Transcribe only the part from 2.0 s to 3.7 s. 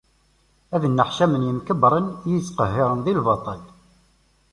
i iyi-ittqehhiren di lbaṭel!